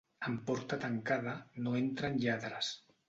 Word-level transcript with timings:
En 0.29 0.37
porta 0.45 0.79
tancada, 0.85 1.35
no 1.67 1.75
entren 1.83 2.19
lladres. 2.25 2.73